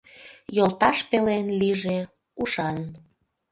Йолташ 0.55 0.97
пелен 1.09 1.45
лийже– 1.59 1.97
ушан. 2.41 2.77